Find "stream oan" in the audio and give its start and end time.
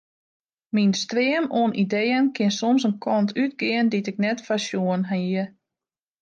1.03-1.73